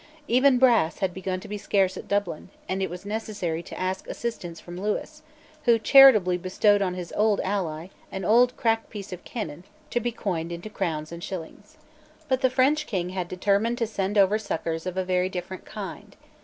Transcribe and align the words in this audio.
Even 0.27 0.57
brass 0.57 0.97
had 0.97 1.13
begun 1.13 1.39
to 1.41 1.47
be 1.47 1.59
scarce 1.59 1.95
at 1.95 2.07
Dublin; 2.07 2.49
and 2.67 2.81
it 2.81 2.89
was 2.89 3.05
necessary 3.05 3.61
to 3.61 3.79
ask 3.79 4.07
assistance 4.07 4.59
from 4.59 4.81
Lewis, 4.81 5.21
who 5.65 5.77
charitably 5.77 6.39
bestowed 6.39 6.81
on 6.81 6.95
his 6.95 7.11
ally 7.15 7.89
an 8.11 8.25
old 8.25 8.57
cracked 8.57 8.89
piece 8.89 9.13
of 9.13 9.23
cannon 9.23 9.63
to 9.91 9.99
be 9.99 10.11
coined 10.11 10.51
into 10.51 10.71
crowns 10.71 11.11
and 11.11 11.23
shillings, 11.23 11.77
But 12.27 12.41
the 12.41 12.49
French 12.49 12.87
king 12.87 13.09
had 13.09 13.27
determined 13.27 13.77
to 13.77 13.85
send 13.85 14.17
over 14.17 14.39
succours 14.39 14.87
of 14.87 14.97
a 14.97 15.05
very 15.05 15.29
different 15.29 15.65
kind. 15.65 16.15